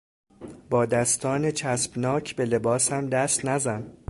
[0.69, 3.97] با دستان چسبناک به لباسم دست نزن!